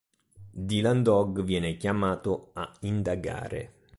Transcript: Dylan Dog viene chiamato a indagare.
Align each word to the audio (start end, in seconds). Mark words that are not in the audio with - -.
Dylan 0.49 1.03
Dog 1.03 1.43
viene 1.43 1.77
chiamato 1.77 2.49
a 2.53 2.75
indagare. 2.79 3.73